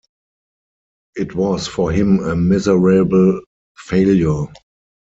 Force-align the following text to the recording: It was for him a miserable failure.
It 1.15 1.35
was 1.35 1.67
for 1.67 1.91
him 1.91 2.21
a 2.23 2.35
miserable 2.35 3.39
failure. 3.77 4.47